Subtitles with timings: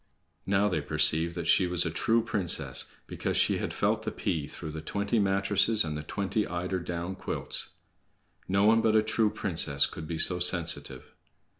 [0.47, 4.47] Now they perceived that she was a true princess, because she had felt the pea
[4.47, 7.69] through the twenty mattresses and the twenty eider down quilts.
[8.47, 11.13] No one but a true princess could be so sensitive.